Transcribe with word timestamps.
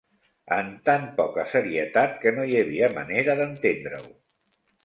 Am 0.55 0.71
tant 0.89 1.03
poca 1.19 1.45
serietat 1.51 2.17
que 2.25 2.35
no 2.39 2.49
hi 2.53 2.57
havia 2.63 2.91
manera 2.99 3.39
d'entendre-ho 3.43 4.13